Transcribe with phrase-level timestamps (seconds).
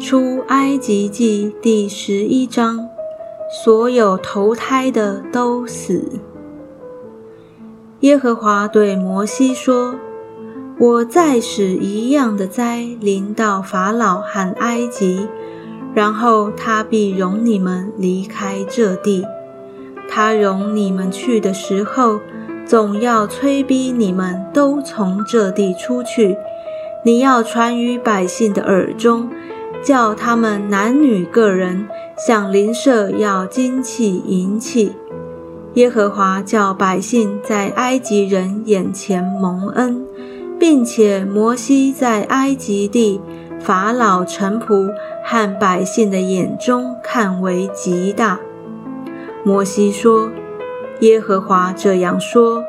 [0.00, 2.88] 出埃及记第十一章，
[3.62, 6.18] 所有投胎的都死。
[8.00, 9.94] 耶和华对摩西说
[10.80, 15.28] ：“我再使一样的灾临到法老和埃及，
[15.92, 19.26] 然后他必容你们离开这地。
[20.08, 22.20] 他容你们去的时候，
[22.64, 26.38] 总要催逼你们都从这地出去。
[27.04, 29.28] 你要传于百姓的耳中。”
[29.82, 34.92] 叫他们男女个人向邻舍要金器银器。
[35.74, 40.04] 耶和华叫百姓在埃及人眼前蒙恩，
[40.58, 43.20] 并且摩西在埃及地
[43.60, 44.92] 法老臣仆
[45.24, 48.40] 和百姓的眼中看为极大。
[49.44, 50.30] 摩西说
[51.00, 52.64] ：“耶和华这样说：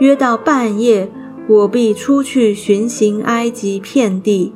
[0.00, 1.08] 约到半夜，
[1.48, 4.52] 我必出去巡行埃及遍地。”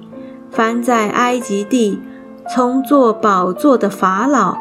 [0.56, 1.98] 凡在埃及地，
[2.48, 4.56] 从做宝座的法老，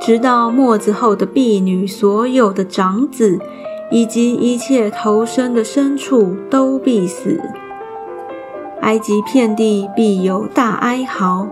[0.00, 3.40] 直到末子后的婢女，所有的长子，
[3.90, 7.40] 以及一切投生的牲畜，都必死。
[8.82, 11.48] 埃及遍地必有大哀嚎，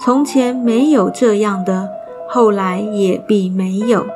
[0.00, 1.88] 从前没有这样的，
[2.28, 4.06] 后来也必没有。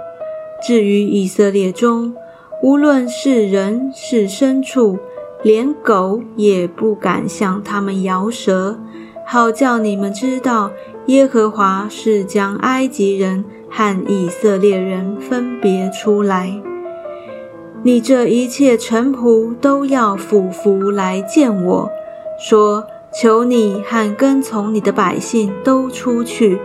[0.63, 2.15] 至于以色列中，
[2.63, 4.97] 无论是人是牲畜，
[5.43, 8.79] 连狗也不敢向他们摇舌。
[9.31, 10.71] 好叫你们知道，
[11.05, 16.59] 耶和华是将埃及人和以色列人分别出来。
[17.83, 21.91] 你这一切臣仆都要俯伏来见我，
[22.41, 26.59] 说：求你和跟从你的百姓都出去，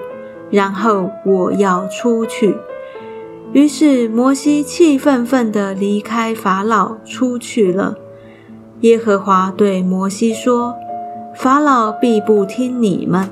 [0.49, 2.55] 然后我要出去。
[3.51, 7.97] 于是摩西气愤愤地离开法老，出去了。
[8.79, 10.75] 耶和华对摩西说。
[11.35, 13.27] 法老必不听你们，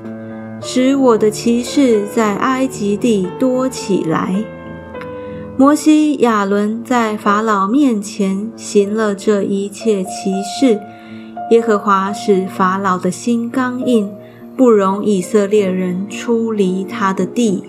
[0.60, 4.44] 使我的骑士在埃及地多起来。
[5.56, 10.80] 摩西、亚伦在法老面前行了这一切奇事，
[11.50, 14.10] 耶和华使法老的心刚硬，
[14.56, 17.62] 不容以色列人出离他的地。